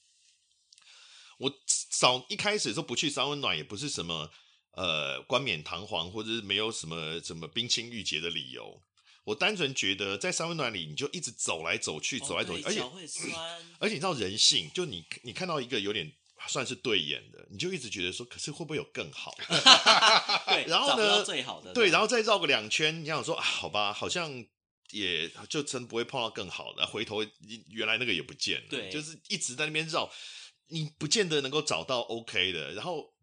[1.41, 1.51] 我
[1.99, 4.31] 早一开始说不去三温暖，也不是什么
[4.73, 8.83] 呃冠冕堂皇或者是没有什么什么冰清玉洁的理由。
[9.25, 12.83] 我单纯觉得在三温暖里，你就一直走来走去，走来走去，而且
[13.81, 16.13] 而且你知道人性，就你你看到一个有点
[16.47, 19.61] 算是对眼的，你就一直觉得说，可是会不会有更好的？
[20.47, 24.45] 对，然后呢，最好的，对，然后再绕个两圈，你想说啊，好吧，好像
[24.91, 27.25] 也就真不会碰到更好的，回头
[27.69, 30.11] 原来那个也不见了，对，就是一直在那边绕，
[30.71, 33.15] 你不见得能够找到 OK 的，然后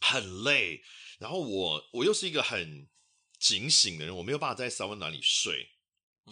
[0.00, 0.82] 很累，
[1.18, 2.88] 然后我我又是一个很。
[3.38, 5.68] 警醒的人，我没有办法在三温暖里睡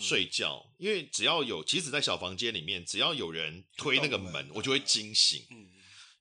[0.00, 5.46] 睡觉，因为只要有，即使在小房间里面，只要有人推那个门，我就会惊醒。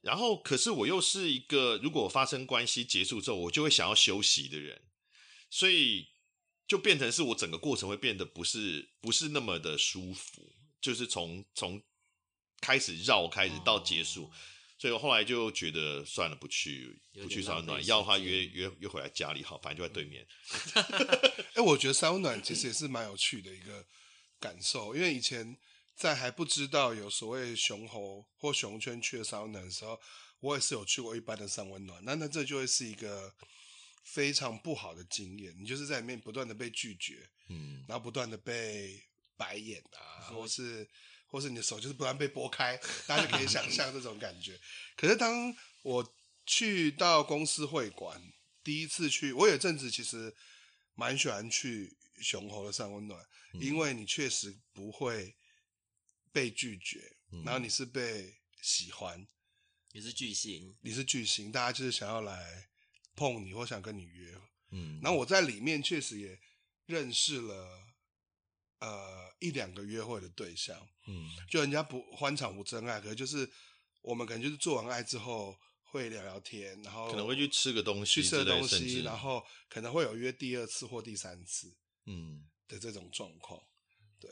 [0.01, 4.81] 然后，可是我又是一个，如果发生关系结束之后，我就会想要休息的人，
[5.49, 6.09] 所以
[6.67, 11.81] 就变成是我整个过程会变得不是不是那么的舒服，就是从从
[12.63, 14.31] 开始绕开始到结束。
[14.79, 20.27] 所以我后来就觉得算了，不去，不去三温暖，要的话约约约回来家里好，反正就在对面。
[21.55, 23.85] 哎、欸，我觉得三温暖其实也是蛮有趣的一个
[24.41, 25.55] 感受，因为以前
[25.95, 29.97] 在还不知道有所谓熊猴或熊圈去的三温暖的时候，
[30.41, 33.33] 我也是有去过一般的三温暖，那那这就会是一个
[34.03, 39.01] 非常不好的经验，你就是在里面不断的被拒绝，嗯，然后不断的被
[39.37, 40.89] 白眼啊，或是。
[41.33, 44.55] 或是你的手就是不断被拨开，大家就可以想象这种感觉。
[44.95, 46.15] 可是当我
[46.45, 48.21] 去到公司会馆，
[48.63, 50.31] 第一次去，我有阵子其实
[50.93, 53.19] 蛮喜欢去熊猴的三温暖，
[53.53, 55.35] 嗯、因为你确实不会
[56.31, 59.25] 被拒绝，嗯、然后你是被喜欢，
[59.91, 62.69] 你是巨星，你是巨星，大家就是想要来
[63.15, 64.39] 碰你或想跟你约。
[64.69, 66.39] 嗯，然后我在里面确实也
[66.85, 67.92] 认识了。
[68.83, 73.49] 呃，一两个约会的对象，嗯，就人家不欢场无真爱，可是就是
[74.01, 81.73] 我们可能就是做完爱之后会聊聊天，然后可能会去吃个东西，去吃个东西，然后可能会有约第二次或第三次，
[82.07, 83.57] 嗯的这种状况。
[84.01, 84.29] 嗯、对，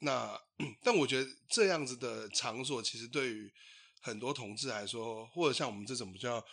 [0.00, 0.38] 那
[0.82, 3.50] 但我觉得这样子的场所，其实对于
[4.02, 6.44] 很多同志来说，或者像我们这种比较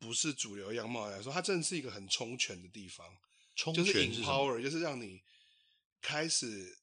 [0.00, 3.06] 不是主流样貌来说，它真的是一个很充权的地方，
[3.54, 5.22] 充就是 empower，就是让你。
[6.00, 6.78] 开始，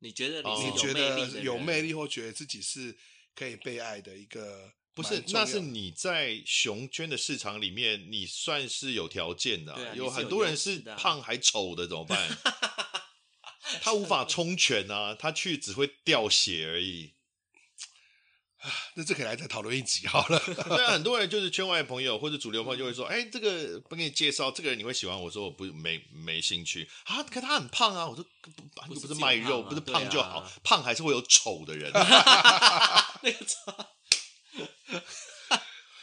[0.00, 2.96] 你觉得你觉得有魅力，或觉得自己是
[3.34, 5.22] 可以被爱的一个，不是？
[5.28, 9.74] 那是你在熊圈的市场里面，你算是有条件的。
[9.74, 12.28] 啊，有很多人是胖还丑的，怎么办？
[13.82, 17.14] 他无法冲拳啊，他去只会掉血而已。
[18.94, 20.38] 那这可以来再讨论一集好了。
[20.40, 28.24] 对啊，很多人就是圈外朋友或者主流朋友就会说：“哎、欸，这个不给你介绍，这个人你会喜欢？”我说：“我不没没兴趣啊。”可他很胖啊，我说
[28.88, 31.90] ：“不，不是卖肉，不是胖就好，啊、胖还是会有丑的人。
[33.22, 33.72] ”那个丑。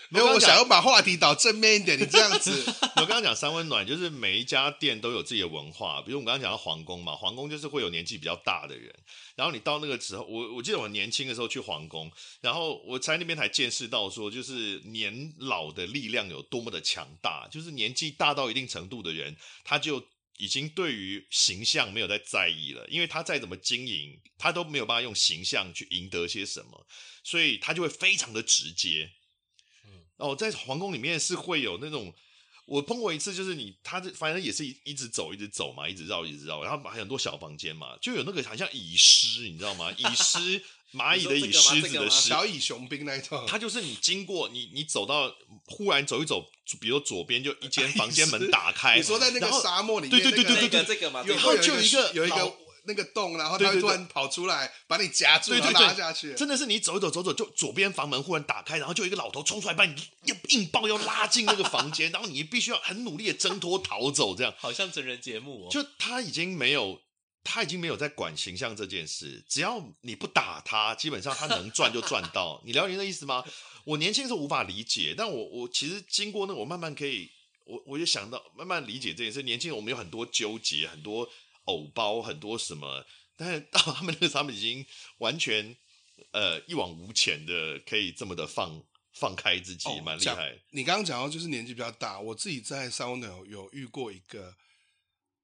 [0.10, 2.00] 没有，我想要把话题导正面一点。
[2.00, 2.52] 你这样子，
[2.98, 6.02] 我刚刚讲三温暖，就是每一家店都有自己的文化。
[6.02, 8.94] 比如我们刚刚讲到皇宫嘛，皇宫就是会有年纪比较大的人。
[9.36, 17.48] 然后你到那个时候，我我记得我年轻的时候去皇宫，然后我在那边才见识到说，就是年老的力量有多么的强大。
[17.52, 20.06] 就是年纪大到一定程度的人，他就
[20.38, 26.86] 已经对于形象没有再在意了，因为他再怎么经营，他都没有办法用形象去赢得些什么，
[27.24, 29.10] 所以他就会非常的直接。
[30.18, 32.14] 哦，在皇宫里面是会有那种，
[32.66, 39.92] 我碰过一次，就是你他这反正也是一一直走，一直走嘛，一直绕，一直绕，然后还有很多小房间嘛，就有那个好像蚁狮，你知道吗？
[39.92, 40.62] 蚁狮，
[40.96, 43.46] 蚂蚁的蚁，狮子的狮，小蚁雄兵那一套。
[43.46, 45.36] 它就是你经过你，你走到
[45.68, 46.50] 忽然走一走，
[46.80, 52.58] 比如左边就一间房间门打开，你说在那个沙漠里面，对对对对对对，这个嘛，然后就有一个有一个。
[52.88, 56.34] 那个洞，然后他会突然跑出来，把你夹住，然后拉下去。
[56.34, 64.54] 真的是你走一走，走走，就左边房门忽然打开，然后就有一个老头冲出来，把你硬硬抱要拉进那个房间，然后你必须要很努力的挣脱逃走，这样。
[64.58, 65.70] 好像真人节目哦。
[65.72, 67.02] 就他已经没有，
[67.44, 72.62] 他已经没有在管形象这件事，只要你不打他，基本上他能赚就赚到。
[72.66, 73.44] 你了解那意思吗？
[73.86, 77.30] 我年轻的时候无法理解，但我我其实经过那，我慢慢可以，
[77.66, 79.44] 我我就想到慢慢理解这件事。
[79.44, 81.28] 年轻人我们有很多纠结，很多。
[81.66, 83.06] 藕包很多什么，
[83.36, 84.86] 但是到他们那个他们已经
[85.18, 85.76] 完全
[86.32, 90.58] 呃一往无前的，可以这么的放放开自己，蛮厉害。
[90.72, 94.56] 你刚刚讲到就是年纪比较大，我自己在三温暖有有遇过一个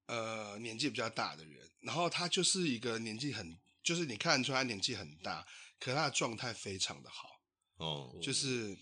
[0.06, 5.46] 呃年纪比较大的人，然后他就是一个年纪很，就是你看得出他年纪很大，
[5.78, 7.28] 可他的状态非常的好。
[7.76, 8.76] 哦，就是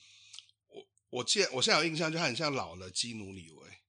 [0.68, 3.79] 我我记得我现在有印象，就他很像老了基努里维。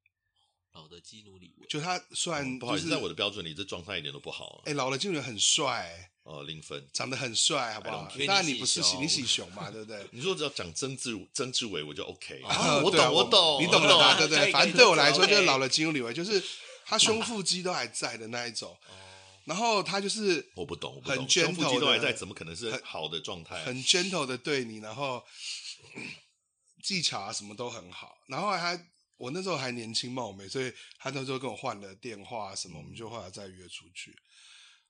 [0.74, 4.62] 老的基努里维，就他算、就是嗯、不好意思，在我的标准里，这状态一点都不好。
[4.66, 8.10] 哎、欸，老的基努里维很帅、欸，哦，零分，长得很帅，好不好？
[8.26, 10.08] 当然你不是喜你喜熊嘛，对不对？
[10.12, 12.42] 你说只要讲曾志曾志伟，我就 OK。
[12.44, 14.16] 啊、我懂，我懂，你懂的吧？
[14.18, 14.50] 对不对？
[14.52, 16.42] 反正对我来说，就是老的基努里维，就是
[16.86, 18.78] 他胸腹肌都还在的那一种。
[19.44, 23.62] 然后他就是我不懂，很 gentle 胸腹肌都还在，怎么可能是好的状态？
[23.66, 25.22] 很 gentle 的对你，然后
[26.82, 28.18] 技巧啊什么都很好。
[28.28, 28.82] 然后他。
[29.22, 34.20] 我那时候还年轻貌美，所以他那时候跟我换了电话什么，我们就后来再约出去。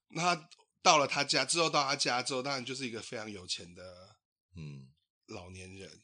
[0.07, 0.49] 那他
[0.81, 4.15] 到了他家之后，到他家之后，当然就是一个非常有钱的
[4.55, 4.87] 嗯
[5.25, 5.89] 老年人。
[5.89, 6.01] 嗯、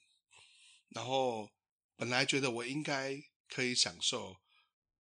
[0.90, 1.50] 然后
[1.96, 3.18] 本来觉得我应该
[3.48, 4.36] 可以享受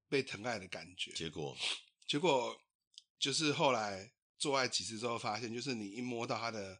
[0.07, 1.57] 被疼爱的感觉，结果
[2.07, 2.57] 结果
[3.19, 6.80] 就是后来做爱几次之后，发现就是你一摸到他的。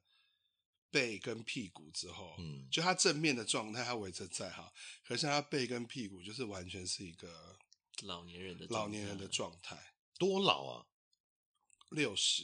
[0.98, 4.74] 背跟屁股之后，嗯，就他正面的状态，他维持在哈，
[5.06, 7.56] 可是他背跟屁股就是完全是一个
[8.02, 9.78] 老年人的老年人的状态。
[10.18, 10.86] 多老啊？
[11.92, 12.44] 六十，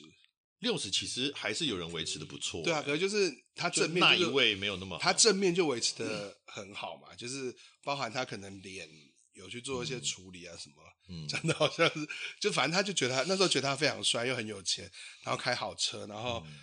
[0.59, 2.63] 六十其实还是有人维持的不错，欸。
[2.63, 8.87] 对啊，可是就是他正面，就是，那一位没有那么好，他正面就维持的很好嘛，嗯，就是包含他可能脸
[9.33, 10.75] 有去做一些处理啊什么，
[11.09, 12.07] 嗯，真的好像是，
[12.39, 14.89] 就反正他就觉得他那时候觉得他非常帅又很有钱，
[15.23, 16.43] 然后开好车，然后。
[16.45, 16.59] 嗯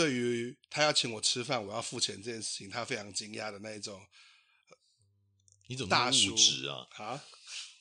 [0.00, 4.00] 对于他要请我吃饭，我要付钱这件事情，他非常惊讶的那一种。
[5.66, 6.86] 你怎么物质啊？
[6.96, 7.22] 啊？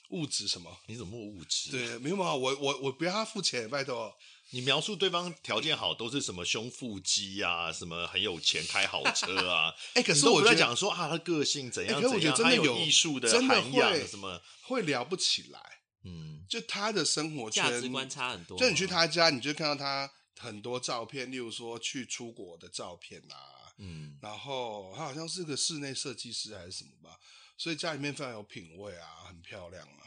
[0.09, 0.81] 物质什么？
[0.87, 1.71] 你怎么物质？
[1.71, 4.13] 对，没有嘛，我我我不要他付钱，拜托。
[4.49, 9.73] 你描述对方条件好，都是什么胸腹肌啊，什么很有钱，开好车啊？
[9.95, 12.01] 哎，可是我在讲说啊，他个性怎样？
[12.01, 15.59] 可是我觉得真的有艺术的，真的会什么会聊不起来。
[16.03, 18.57] 嗯，就他的生活圈价值观差很多。
[18.57, 20.11] 就你去他家，你就看到他。
[20.39, 27.19] 很多照片，例如说去出国的照片啊，嗯，然后他好像是个室内设计师还是什么吧，
[27.57, 30.03] 所以家里面非常有品味啊，很漂亮啊。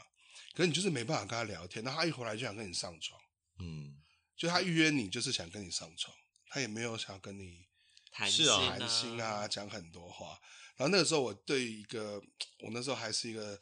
[0.55, 3.21] 可是你就是没办法跟他聊天，那他一回来就想跟你上床，
[3.59, 4.01] 嗯，
[4.35, 6.15] 就他预约你就是想跟你上床，
[6.47, 7.67] 他也没有想要跟你
[8.11, 10.39] 谈心啊，谈心啊，讲很多话。
[10.75, 12.19] 然后那个时候我对一个
[12.61, 13.59] 我那时候还是一个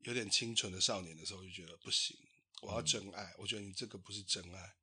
[0.00, 2.16] 有点清纯的少年的时候，就觉得不行，
[2.62, 3.24] 我要真爱。
[3.24, 4.74] 嗯，我觉得你这个不是真爱。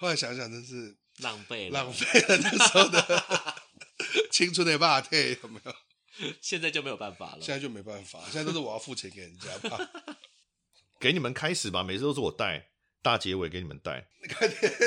[0.00, 3.22] 后来想想，真是浪费了浪费了那时候的
[4.32, 5.74] 青春的霸退有没有？
[6.40, 7.38] 现在就没有办法了。
[7.42, 9.78] 现在就没办法，现在都是我要付钱给人家吧。
[10.98, 12.70] 给你们开始吧，每次都是我带
[13.02, 14.08] 大结尾给你们带。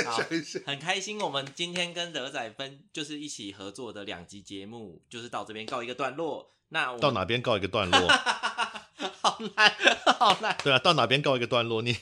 [0.05, 0.19] 好，
[0.65, 6.55] 很开心，我们今天跟德仔分就是一起合作的两集节目，就是到这边告一个段落。
[6.69, 8.07] 那我到哪边告一个段落？
[9.21, 9.75] 好难，
[10.17, 10.57] 好难。
[10.63, 11.83] 对啊，到哪边告一个段落？
[11.83, 11.95] 你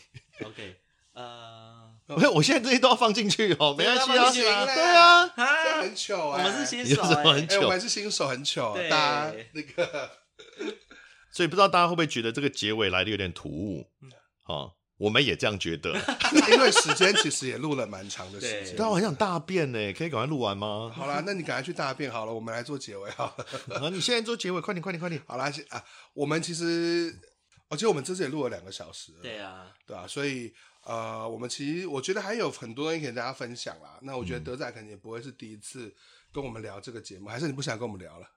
[0.45, 0.77] OK？
[1.11, 1.60] 呃。
[2.21, 7.01] 我我现在这些都要放进去哦，没关系啊，对啊，啊，很糗啊我哎、们是新手、
[7.31, 8.97] 很糗我们是新手，很糗，对大
[9.31, 10.11] 家那个
[11.31, 13.87] 所以不知道大家会不会觉得这个结尾来的有点突兀？
[14.45, 15.93] 哦，我们也这样觉得。
[16.51, 18.75] 因为时间其实也录了蛮长的时间。
[18.75, 20.91] 对啊，我很想大便呢，可以赶快录完吗？
[20.93, 23.77] 好啦，那你赶快去大便好了，我们来做结尾好了。
[23.79, 25.21] 啊，你现在做结尾，快点，快点，快点。
[25.25, 25.81] 好啦，啊，
[26.13, 27.17] 我们其实，
[27.69, 30.53] 而且我们这次也录了两个小时了，对啊，对啊，所以
[30.83, 33.99] 呃，我们其实我觉得还有很多东西可以跟大家分享啦。
[34.01, 35.93] 那我觉得德仔肯定也不会是第一次
[36.31, 38.27] 跟我们聊这个节目，还是你不想跟我们聊了？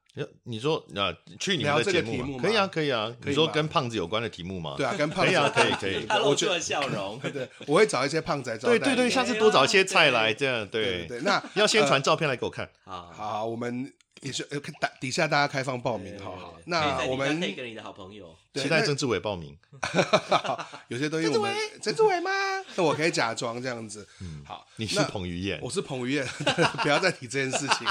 [0.45, 3.13] 你说啊，去你们的聊这个节目吗题目可以啊，可以啊。
[3.21, 4.75] 可以你说跟胖子有关的题目吗？
[4.77, 6.07] 对啊，跟 胖子可以啊，可以，可以。
[6.07, 7.19] 他露我觉出了笑容。
[7.33, 8.79] 对，我会找一些胖仔招待你。
[8.79, 11.21] 对对对，下次多找一些菜来，这样对对对。
[11.23, 12.71] 那 要先传照片来给我看。
[12.85, 13.93] 好，好，我们
[14.25, 16.57] 也是呃，打底下大家开放报名，好好。
[16.65, 19.55] 那我们可以跟你的好朋友，期待曾志伟报名。
[20.89, 22.31] 有些东西我们曾志伟吗？
[22.75, 24.09] 那我可以假装这样子。
[24.47, 26.27] 好，你是彭于晏，我是彭于晏，
[26.83, 27.87] 不要再提这件事情。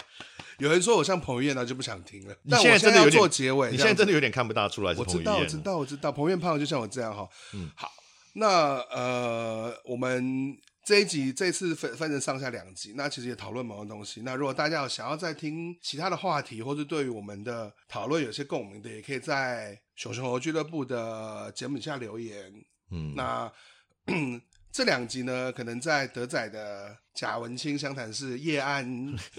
[0.58, 2.34] 有人说我像彭于晏，那就不想听了。
[2.44, 5.44] 你现在真的要有点做结尾，你现在真的有点看不大出来我知道，我。
[5.44, 7.28] 知道，我知道，彭于晏胖就像我这样哈。
[7.52, 7.92] 嗯，好，
[8.34, 14.20] 那呃，我们这一集这一次分分成上下两集，那其实也讨论蛮多东西。
[14.22, 22.52] 那如果大家有想要再听其他的话题，或者对于我们的讨论有些共鸣的，也可以在熊熊猴俱乐部的节目下留言。
[22.90, 23.50] 嗯，那
[24.70, 28.84] 这两集呢，可能在德仔的贾文清相谈室夜案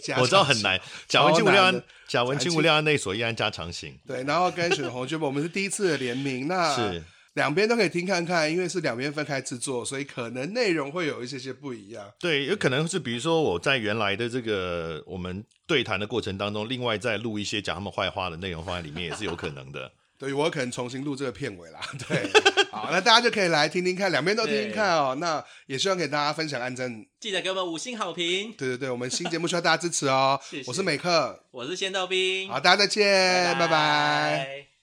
[0.01, 0.79] 加， 我知道很难。
[1.07, 3.99] 贾文清无料案超难的，假文清无料案内所夜案加长型。
[4.07, 7.03] 对，然后跟熊熊猴俱乐部，我们是第一次的联名，那是
[7.36, 12.11] 两边都可以听看看，因为是两边分开制作，所以可能内容会有一些些不一样。
[12.19, 19.91] 对，有可能是比如说我在原来的这个我们对谈的过程当中，另外再录一些讲他们坏话的内容放在里面，也是有可能的。
[20.17, 21.81] 对，我可能重新录这个片尾啦。
[22.07, 22.31] 对，
[22.71, 25.13] 好，那大家就可以来听听看，两边都听听看哦。
[25.19, 28.53] 那也希望给大家分享、按赞，记得给我们五星好评。
[28.57, 30.39] 对对对，我们新节目需要大家支持哦。
[30.41, 33.67] 谢谢我是美克，我是仙豆冰，好，大家再见，拜拜。
[33.67, 34.74] 拜。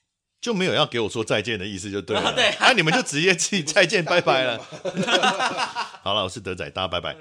[0.42, 2.22] 就没有要给我说再见的意思，就对了。
[2.28, 4.58] 啊对啊，你们就直接自己再见，拜拜了。
[6.02, 7.16] 好了，我是德仔，大家拜拜。